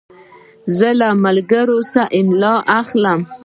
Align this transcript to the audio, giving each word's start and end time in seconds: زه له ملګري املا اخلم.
زه 0.77 0.89
له 0.99 1.09
ملګري 1.25 1.79
املا 2.19 2.53
اخلم. 2.79 3.19